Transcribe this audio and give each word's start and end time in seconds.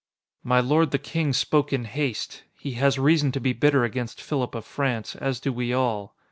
"My 0.43 0.61
lord 0.61 0.89
the 0.89 0.97
King 0.97 1.31
spoke 1.31 1.71
in 1.71 1.85
haste. 1.85 2.41
He 2.57 2.71
has 2.71 2.97
reason 2.97 3.31
to 3.33 3.39
be 3.39 3.53
bitter 3.53 3.83
against 3.83 4.19
Philip 4.19 4.55
of 4.55 4.65
France, 4.65 5.15
as 5.15 5.39
do 5.39 5.53
we 5.53 5.73
all. 5.73 6.15